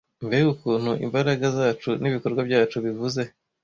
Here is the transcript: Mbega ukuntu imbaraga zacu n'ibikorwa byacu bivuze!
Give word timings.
Mbega 0.25 0.47
ukuntu 0.55 0.91
imbaraga 1.05 1.45
zacu 1.57 1.89
n'ibikorwa 2.01 2.41
byacu 2.47 2.75
bivuze! 2.85 3.21